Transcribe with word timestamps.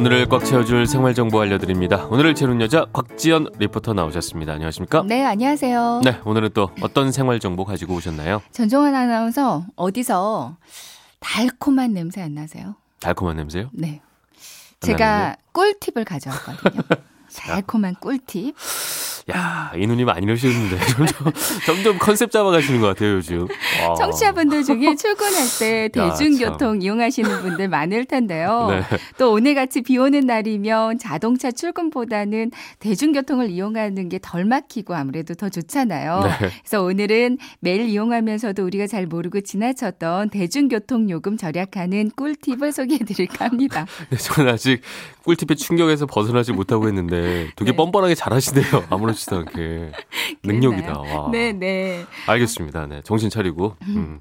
오늘을 0.00 0.26
꽉 0.30 0.42
채워줄 0.46 0.86
생활 0.86 1.12
정보 1.12 1.42
알려드립니다. 1.42 2.06
오늘을 2.06 2.34
채우는 2.34 2.62
여자 2.62 2.86
곽지연 2.90 3.48
리포터 3.58 3.92
나오셨습니다. 3.92 4.54
안녕하십니까? 4.54 5.02
네, 5.06 5.26
안녕하세요. 5.26 6.00
네, 6.02 6.18
오늘은 6.24 6.52
또 6.54 6.70
어떤 6.80 7.12
생활 7.12 7.38
정보 7.38 7.66
가지고 7.66 7.96
오셨나요? 7.96 8.40
전종환 8.50 8.94
아나운서 8.94 9.66
어디서 9.76 10.56
달콤한 11.18 11.92
냄새 11.92 12.22
안 12.22 12.32
나세요? 12.32 12.76
달콤한 13.00 13.36
냄새요? 13.36 13.68
네. 13.74 14.00
제가 14.80 15.36
꿀팁을 15.52 16.06
가져왔거든요. 16.06 16.80
달콤한 17.36 17.96
꿀팁. 18.00 18.56
야, 19.34 19.39
이 19.80 19.86
눈이 19.86 20.04
많이 20.04 20.26
넣으시는데 20.26 20.78
점점, 20.86 21.32
점점 21.66 21.98
컨셉 21.98 22.30
잡아가시는 22.30 22.80
것 22.80 22.88
같아요, 22.88 23.14
요즘. 23.14 23.48
와. 23.86 23.94
청취자분들 23.94 24.64
중에 24.64 24.94
출근할 24.96 25.44
때 25.58 25.88
대중교통 25.88 26.76
야, 26.76 26.80
이용하시는 26.82 27.42
분들 27.42 27.68
많을 27.68 28.04
텐데요. 28.04 28.68
네. 28.70 28.82
또 29.18 29.32
오늘같이 29.32 29.82
비 29.82 29.98
오는 29.98 30.20
날이면 30.26 30.98
자동차 30.98 31.50
출근보다는 31.50 32.50
대중교통을 32.78 33.50
이용하는 33.50 34.08
게 34.08 34.20
덜 34.22 34.44
막히고 34.44 34.94
아무래도 34.94 35.34
더 35.34 35.48
좋잖아요. 35.48 36.20
네. 36.24 36.50
그래서 36.62 36.82
오늘은 36.82 37.38
매일 37.60 37.88
이용하면서도 37.88 38.64
우리가 38.64 38.86
잘 38.86 39.06
모르고 39.06 39.40
지나쳤던 39.40 40.30
대중교통 40.30 41.10
요금 41.10 41.36
절약하는 41.36 42.10
꿀팁을 42.16 42.72
소개해 42.72 42.98
드릴까 43.00 43.46
합니다. 43.46 43.86
네, 44.10 44.16
저는 44.16 44.52
아직 44.52 44.82
꿀팁의 45.24 45.56
충격에서 45.56 46.06
벗어나지 46.06 46.52
못하고 46.52 46.86
했는데 46.88 47.50
되게 47.56 47.70
네. 47.72 47.76
뻔뻔하게 47.76 48.14
잘하시네요. 48.14 48.84
아무렇지도 48.90 49.36
않게. 49.38 49.69
능력이다. 50.44 50.98
와. 50.98 51.30
네, 51.30 51.52
네. 51.52 52.04
알겠습니다. 52.26 52.86
네. 52.86 53.00
정신 53.04 53.30
차리고. 53.30 53.76
음. 53.82 54.20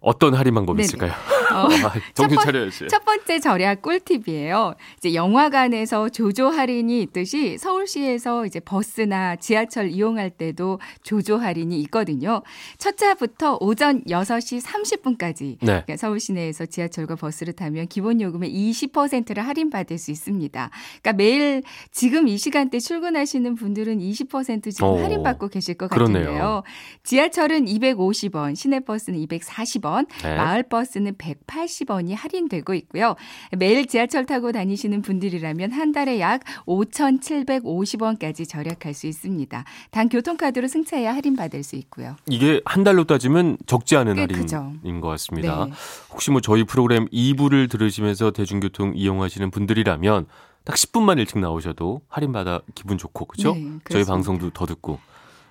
어떤 0.00 0.34
할인 0.34 0.54
방법이 0.54 0.78
네네. 0.78 0.84
있을까요? 0.86 1.12
어, 1.52 1.68
아, 1.86 1.92
정신 2.14 2.38
첫 2.38 2.44
차려야지. 2.44 2.88
첫 2.88 3.04
번째 3.04 3.38
절약 3.38 3.82
꿀팁이에요. 3.82 4.74
이제 4.96 5.14
영화관에서 5.14 6.08
조조 6.08 6.48
할인이 6.48 7.02
있듯이 7.02 7.58
서울시에서 7.58 8.46
이제 8.46 8.60
버스나 8.60 9.36
지하철 9.36 9.90
이용할 9.90 10.30
때도 10.30 10.80
조조 11.02 11.36
할인이 11.38 11.78
있거든요. 11.82 12.42
첫 12.78 12.96
차부터 12.96 13.58
오전 13.60 14.02
6시 14.04 14.62
30분까지 14.62 15.40
네. 15.42 15.56
그러니까 15.60 15.96
서울 15.96 16.20
시내에서 16.20 16.66
지하철과 16.66 17.16
버스를 17.16 17.52
타면 17.52 17.88
기본 17.88 18.20
요금의 18.20 18.50
20%를 18.52 19.46
할인받을 19.46 19.98
수 19.98 20.10
있습니다. 20.10 20.70
그러니까 21.02 21.12
매일 21.12 21.62
지금 21.90 22.28
이 22.28 22.38
시간대 22.38 22.78
출근하시는 22.78 23.54
분들은 23.54 23.98
20% 23.98 24.70
지금 24.72 24.88
오, 24.88 24.92
어, 24.92 25.02
할인받고 25.02 25.48
계실 25.48 25.74
것 25.74 25.90
그렇네요. 25.90 26.24
같은데요. 26.24 26.62
지하철은 27.02 27.64
250원, 27.66 28.56
시내버스는 28.56 29.18
240원, 29.26 29.90
100원, 29.90 30.06
네. 30.22 30.36
마을버스는 30.36 31.14
180원이 31.46 32.14
할인되고 32.16 32.74
있고요. 32.74 33.16
매일 33.56 33.86
지하철 33.86 34.26
타고 34.26 34.52
다니시는 34.52 35.02
분들이라면 35.02 35.72
한 35.72 35.92
달에 35.92 36.20
약 36.20 36.42
5,750원까지 36.66 38.48
절약할 38.48 38.94
수 38.94 39.06
있습니다. 39.06 39.64
단 39.90 40.08
교통카드로 40.08 40.68
승차해야 40.68 41.14
할인받을 41.14 41.62
수 41.62 41.76
있고요. 41.76 42.16
이게 42.26 42.60
한 42.64 42.84
달로 42.84 43.04
따지면 43.04 43.58
적지 43.66 43.96
않은 43.96 44.18
할인인. 44.18 45.00
것 45.00 45.08
같습니다. 45.08 45.66
네. 45.66 45.72
혹시 46.12 46.30
뭐 46.30 46.40
저희 46.40 46.64
프로그램 46.64 47.06
2부를 47.06 47.70
들으시면서 47.70 48.30
대중교통 48.32 48.92
이용하시는 48.94 49.50
분들이라면 49.50 50.26
딱 50.64 50.76
10분만 50.76 51.18
일찍 51.18 51.38
나오셔도 51.38 52.02
할인받아 52.08 52.60
기분 52.74 52.98
좋고 52.98 53.24
그죠? 53.26 53.54
네, 53.54 53.78
저희 53.90 54.04
방송도 54.04 54.50
더 54.50 54.66
듣고 54.66 54.98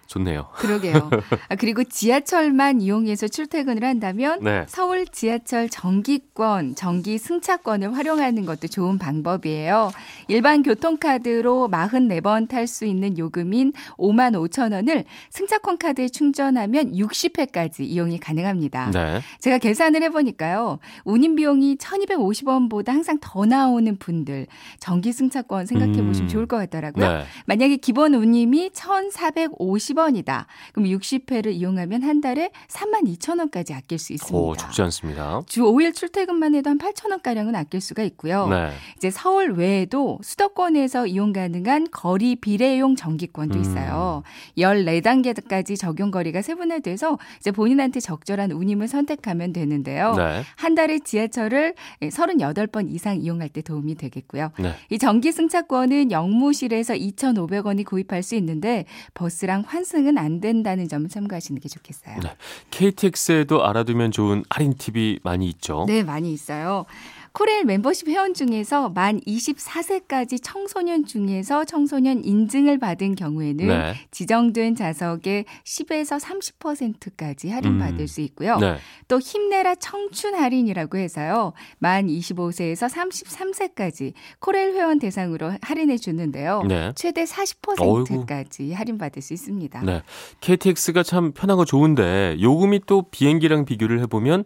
좋네요. 0.09 0.47
그러게요. 0.55 1.11
아, 1.49 1.55
그리고 1.55 1.83
지하철만 1.83 2.81
이용해서 2.81 3.27
출퇴근을 3.27 3.83
한다면 3.83 4.39
네. 4.41 4.65
서울 4.67 5.05
지하철 5.05 5.69
정기권, 5.69 6.73
정기 6.73 7.19
승차권을 7.19 7.95
활용하는 7.95 8.43
것도 8.47 8.67
좋은 8.69 8.97
방법이에요. 8.97 9.91
일반 10.27 10.63
교통카드로 10.63 11.69
44번 11.71 12.49
탈 12.49 12.65
수 12.65 12.85
있는 12.85 13.19
요금인 13.19 13.73
5만 13.97 14.33
5천 14.33 14.73
원을 14.73 15.05
승차권 15.29 15.77
카드에 15.77 16.09
충전하면 16.09 16.93
60회까지 16.93 17.81
이용이 17.81 18.19
가능합니다. 18.19 18.89
네. 18.89 19.21
제가 19.39 19.59
계산을 19.59 20.01
해보니까요. 20.03 20.79
운임 21.03 21.35
비용이 21.35 21.75
1250원보다 21.75 22.87
항상 22.87 23.19
더 23.21 23.45
나오는 23.45 23.95
분들 23.95 24.47
정기 24.79 25.13
승차권 25.13 25.67
생각해 25.67 26.01
보시면 26.03 26.21
음. 26.21 26.27
좋을 26.27 26.47
것 26.47 26.57
같더라고요. 26.57 27.07
네. 27.07 27.23
만약에 27.45 27.77
기본 27.77 28.15
운임이 28.15 28.71
1450원 28.71 29.98
10원이다. 29.99 30.45
그럼 30.73 30.89
60회를 30.89 31.53
이용하면 31.53 32.03
한 32.03 32.21
달에 32.21 32.51
3만 32.67 33.03
2천 33.17 33.39
원까지 33.39 33.73
아낄 33.73 33.99
수 33.99 34.13
있습니다. 34.13 34.37
오, 34.37 34.55
죽지 34.55 34.81
않습니다. 34.83 35.41
주 35.47 35.63
5일 35.63 35.93
출퇴근만 35.93 36.55
해도 36.55 36.69
한 36.69 36.77
8천 36.77 37.11
원가량은 37.11 37.55
아낄 37.55 37.81
수가 37.81 38.03
있고요. 38.03 38.47
네. 38.47 38.71
이제 38.97 39.09
서울 39.09 39.51
외에도 39.51 40.19
수도권에서 40.23 41.07
이용 41.07 41.33
가능한 41.33 41.87
거리 41.91 42.35
비례용 42.35 42.95
정기권도 42.95 43.57
음. 43.57 43.61
있어요. 43.61 44.23
14단계까지 44.57 45.77
적용 45.77 46.11
거리가 46.11 46.41
세분화돼서 46.41 47.17
이제 47.39 47.51
본인한테 47.51 47.99
적절한 47.99 48.51
운임을 48.51 48.87
선택하면 48.87 49.53
되는데요. 49.53 50.13
네. 50.15 50.43
한 50.55 50.75
달에 50.75 50.99
지하철을 50.99 51.75
38번 52.01 52.89
이상 52.89 53.17
이용할 53.17 53.49
때 53.49 53.61
도움이 53.61 53.95
되겠고요. 53.95 54.51
네. 54.59 54.73
이 54.89 54.97
정기 54.97 55.31
승차권은 55.31 56.11
영무실에서 56.11 56.93
2,500원이 56.93 57.85
구입할 57.85 58.23
수 58.23 58.35
있는데 58.35 58.85
버스랑 59.13 59.63
환 59.65 59.83
환승은 59.89 60.17
안 60.17 60.39
된다는 60.39 60.87
점을 60.87 61.09
참고하시는 61.09 61.59
게 61.59 61.67
좋겠어요. 61.67 62.19
네. 62.21 62.35
KTX에도 62.69 63.65
알아두면 63.65 64.11
좋은 64.11 64.43
할인 64.49 64.75
팁이 64.77 65.19
많이 65.23 65.47
있죠. 65.49 65.85
네, 65.87 66.03
많이 66.03 66.31
있어요. 66.31 66.85
코레일 67.31 67.65
멤버십 67.65 68.07
회원 68.07 68.33
중에서 68.33 68.89
만 68.89 69.19
24세까지 69.21 70.39
청소년 70.41 71.05
중에서 71.05 71.65
청소년 71.65 72.23
인증을 72.23 72.79
받은 72.79 73.15
경우에는 73.15 73.67
네. 73.67 73.93
지정된 74.11 74.75
좌석의 74.75 75.45
10에서 75.63 76.19
30%까지 76.19 77.49
할인받을 77.49 78.01
음. 78.01 78.07
수 78.07 78.21
있고요. 78.21 78.57
네. 78.57 78.77
또 79.07 79.19
힘내라 79.19 79.75
청춘 79.75 80.35
할인이라고 80.35 80.97
해서요. 80.97 81.53
만 81.77 82.07
25세에서 82.07 82.89
33세까지 82.89 84.13
코레일 84.39 84.73
회원 84.73 84.99
대상으로 84.99 85.53
할인해 85.61 85.97
주는데요. 85.97 86.63
네. 86.67 86.91
최대 86.95 87.23
40%까지 87.23 88.63
어이구. 88.63 88.73
할인받을 88.73 89.21
수 89.21 89.33
있습니다. 89.33 89.81
네. 89.81 90.01
KTX가 90.41 91.03
참 91.03 91.31
편하고 91.31 91.65
좋은데 91.65 92.37
요금이 92.39 92.81
또 92.85 93.03
비행기랑 93.03 93.65
비교를 93.65 93.99
해보면 94.01 94.45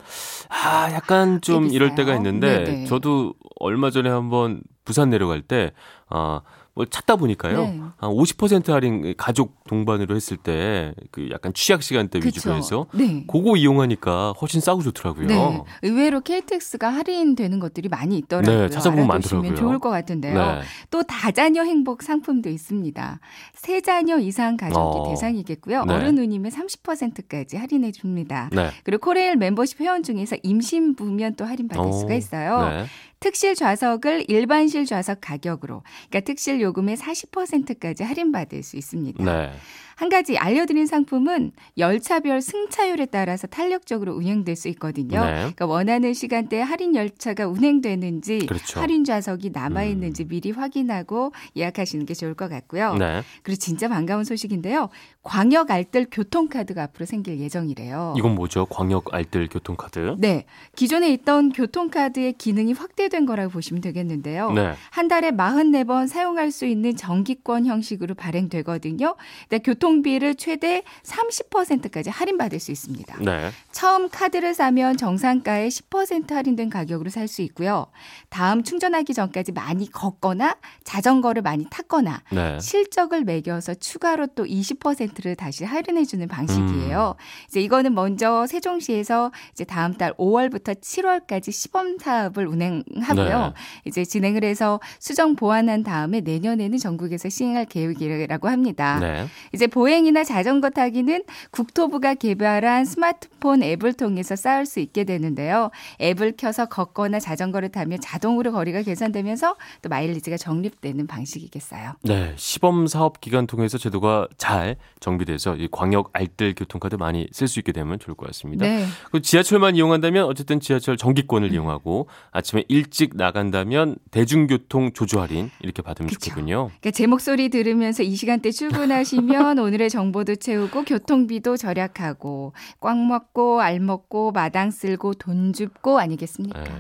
아 0.50 0.91
약간 0.91 1.41
좀 1.41 1.67
이럴 1.67 1.95
때가 1.95 2.15
있는데 2.15 2.72
저도 2.85 3.34
얼마 3.59 3.89
전에 3.89 4.09
한번 4.09 4.61
부산 4.85 5.09
내려갈 5.09 5.41
때, 5.41 5.72
아, 6.09 6.41
뭐 6.75 6.85
찾다 6.85 7.16
보니까요. 7.17 7.57
네. 7.66 7.81
한50% 8.00 8.72
할인 8.72 9.13
가족 9.17 9.63
동반으로 9.66 10.16
했을 10.16 10.38
때 10.38 10.94
그 11.11 11.29
약간 11.31 11.53
취약 11.53 11.84
시간대 11.84 12.19
그쵸. 12.19 12.28
위주로 12.28 12.56
해서 12.56 12.88
네. 12.94 13.23
그거 13.28 13.56
이용하니까 13.56 14.34
훨씬 14.41 14.61
싸고 14.61 14.81
좋더라고요. 14.81 15.28
네. 15.28 15.63
의외로 15.83 16.22
KTX가 16.22 16.89
할인되는 16.89 17.59
것들이 17.59 17.89
많이 17.89 18.17
있더라고요. 18.17 18.62
네, 18.62 18.69
찾아보면 18.69 19.07
많더라고요. 19.07 19.56
좋을 19.56 19.79
것 19.79 19.89
같은데요. 19.89 20.33
네. 20.33 20.62
또 20.89 21.03
다자녀 21.03 21.63
행복 21.63 22.03
상품도 22.03 22.50
있습니다. 22.50 23.19
세 23.53 23.81
자녀 23.81 24.17
이상 24.17 24.57
가족이 24.57 24.78
어. 24.78 25.09
대상이겠고요. 25.09 25.85
네. 25.85 25.94
어른 25.94 26.16
누님의 26.16 26.51
30%까지 26.51 27.57
할인해 27.57 27.91
줍니다. 27.91 28.50
네. 28.51 28.69
그리고 28.83 29.06
코레일 29.06 29.35
멤버십 29.38 29.79
회원 29.79 30.03
중에서 30.03 30.35
임신부면 30.41 31.35
또 31.35 31.45
할인 31.45 31.67
받을 31.67 31.83
어. 31.83 31.91
수가 31.91 32.13
있어요. 32.16 32.69
네. 32.69 32.85
특실 33.19 33.56
좌석을 33.56 34.25
일반실 34.28 34.85
좌석 34.85 35.19
가격으로, 35.22 35.83
그러니까 36.09 36.25
특실 36.25 36.62
요금의 36.63 36.98
40%까지 36.98 38.04
할인받을 38.04 38.63
수 38.63 38.77
있습니다. 38.77 39.24
네. 39.24 39.51
한 39.95 40.10
가지 40.10 40.38
알려드린 40.38 40.86
상품은 40.86 41.51
열차별 41.77 42.42
승차율에 42.42 43.06
따라서 43.07 43.48
탄력적으로 43.48 44.13
운영될 44.13 44.56
수 44.56 44.68
있거든요. 44.69 45.24
네. 45.24 45.33
그러니까 45.33 45.65
원하는 45.65 46.13
시간대에 46.13 46.62
할인 46.62 46.95
열차가 46.95 47.48
운행되는지 47.48 48.48
그렇죠. 48.48 48.80
할인 48.80 49.04
좌석이 49.04 49.51
남아 49.51 49.83
있는지 49.83 50.24
음. 50.24 50.27
미리 50.30 50.51
확인하고 50.51 51.31
예약하시는 51.56 52.06
게 52.06 52.13
좋을 52.13 52.33
것 52.33 52.50
같고요. 52.50 52.95
네. 52.95 53.21
그리고 53.44 53.59
진짜 53.59 53.88
반가운 53.88 54.24
소식인데요. 54.24 54.89
광역 55.21 55.71
알뜰 55.71 56.07
교통카드가 56.12 56.83
앞으로 56.83 57.06
생길 57.06 57.39
예정이래요. 57.39 58.16
이건 58.18 58.36
뭐죠? 58.36 58.66
광역 58.66 59.13
알뜰 59.13 59.48
교통카드? 59.48 60.16
네. 60.18 60.45
기존에 60.75 61.12
있던 61.13 61.51
교통카드의 61.51 62.33
기능이 62.33 62.74
확대된 62.74 63.25
거라고 63.25 63.51
보시면 63.51 63.81
되겠는데요. 63.81 64.51
네. 64.51 64.74
한 64.89 65.07
달에 65.07 65.31
44번 65.31 66.07
사용할 66.07 66.51
수 66.53 66.65
있는 66.65 66.95
정기권 66.95 67.65
형식으로 67.65 68.13
발행되거든요. 68.13 69.15
교통 69.63 69.94
교통비를 69.94 70.35
최대 70.35 70.83
30%까지 71.03 72.09
할인받을 72.09 72.59
수 72.59 72.71
있습니다. 72.71 73.17
네. 73.21 73.50
처음 73.71 74.09
카드를 74.09 74.53
사면 74.53 74.97
정상가의 74.97 75.69
10% 75.69 76.31
할인된 76.31 76.69
가격으로 76.69 77.09
살 77.09 77.23
수 77.23 77.41
있고요. 77.44 77.88
다음 78.29 78.63
충전하기 78.63 79.13
전까지 79.13 79.53
많이 79.53 79.89
걷거나 79.89 80.57
자전거를 80.83 81.41
많이 81.41 81.65
탔거나 81.69 82.21
네. 82.31 82.59
실적을 82.59 83.23
매겨서 83.23 83.75
추가로 83.75 84.27
또 84.35 84.44
20%를 84.44 85.35
다시 85.35 85.63
할인해주는 85.63 86.27
방식이에요. 86.27 87.15
음. 87.17 87.47
이제 87.47 87.61
이거는 87.61 87.95
먼저 87.95 88.45
세종시에서 88.45 89.31
이제 89.53 89.63
다음 89.63 89.94
달 89.94 90.13
5월부터 90.13 90.79
7월까지 90.79 91.51
시범 91.51 91.97
사업을 91.97 92.45
운행하고요. 92.45 93.39
네. 93.39 93.53
이제 93.85 94.03
진행을 94.03 94.44
해서 94.44 94.79
수정 94.99 95.35
보완한 95.35 95.83
다음에 95.83 96.19
내년 96.19 96.43
에는 96.51 96.78
전국에서 96.78 97.30
시행할 97.30 97.66
계획이라고 97.66 98.50
합니다. 98.50 99.00
네. 99.00 99.28
이제 99.54 99.68
보행이나 99.68 100.24
자전거 100.24 100.69
타기는 100.69 101.24
국토부가 101.51 102.13
개발한 102.16 102.86
스마트폰 102.86 103.63
앱을 103.63 103.94
통해서 103.94 104.36
쌓을 104.36 104.66
수 104.66 104.80
있게 104.80 105.04
되는데요. 105.04 105.72
앱을 106.01 106.34
켜서 106.38 106.66
걷거나 106.66 107.19
자전거를 107.19 107.69
타면 107.69 108.00
자동으로 108.01 108.51
거리가 108.51 108.81
계산되면서 108.81 109.56
또 109.81 109.90
마일리지가 109.90 110.38
적립되는 110.38 111.07
방식이겠어요. 111.07 111.94
네, 112.04 112.34
시범 112.36 112.88
사업 112.88 113.22
기간 113.22 113.48
통해서 113.48 113.78
제도가 113.78 114.28
잘 114.38 114.75
정비돼서 115.00 115.56
이 115.56 115.68
광역 115.72 116.10
알뜰 116.13 116.56
교통카드 116.56 116.95
많이 116.95 117.28
쓸 117.31 117.48
수 117.48 117.60
있게 117.60 117.72
되면 117.72 118.00
좋을 118.00 118.16
것 118.16 118.25
같습니다. 118.28 118.66
네. 118.66 118.86
그 119.12 119.22
지하철만 119.22 119.75
이용한다면 119.75 120.25
어쨌든 120.25 120.60
지하철 120.60 120.98
정기권을 120.98 121.50
음. 121.50 121.54
이용하고 121.54 122.07
아침에 122.31 122.63
일찍 122.68 123.16
나간다면 123.16 123.98
대중교통 124.12 124.94
조조 124.94 125.22
할인 125.22 125.51
이렇게 125.60 125.81
받으면 125.81 126.10
그쵸. 126.10 126.19
좋겠 126.19 126.32
군요. 126.33 126.68
그러니까 126.68 126.91
제 126.91 127.07
목소리 127.07 127.50
들으면서 127.50 128.03
이 128.03 128.15
시간대 128.15 128.51
출근하시면 128.51 129.59
오늘의 129.59 129.89
정보도 129.89 130.35
채우고 130.35 130.83
교통비도 130.83 131.57
절약하고 131.57 132.53
꽉 132.80 132.97
먹고 132.97 133.62
알 133.62 133.80
먹고 133.80 134.31
마당 134.31 134.71
쓸고 134.71 135.15
돈 135.15 135.53
줍고 135.53 136.00
아니겠습니까? 136.00 136.63
네. 136.63 136.71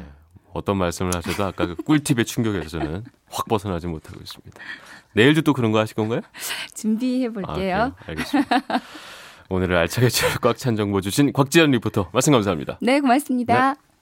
어떤 0.53 0.77
말씀을 0.77 1.15
하셔도 1.15 1.45
아까 1.45 1.65
그 1.65 1.75
꿀팁의 1.75 2.25
충격에서 2.25 2.69
저는 2.69 3.03
확 3.29 3.47
벗어나지 3.47 3.87
못하고 3.87 4.19
있습니다. 4.21 4.61
내일도 5.13 5.41
또 5.41 5.53
그런 5.53 5.71
거 5.71 5.79
하실 5.79 5.95
건가요? 5.95 6.21
준비해 6.75 7.29
볼게요. 7.29 7.95
아, 7.97 8.03
알겠습니다. 8.07 8.61
오늘을 9.49 9.75
알차게 9.77 10.07
꽉 10.41 10.57
찬 10.57 10.75
정보 10.75 11.01
주신 11.01 11.33
곽지연 11.33 11.71
리포터 11.71 12.09
말씀 12.13 12.33
감사합니다. 12.33 12.77
네, 12.81 12.99
고맙습니다. 12.99 13.73
네. 13.73 13.92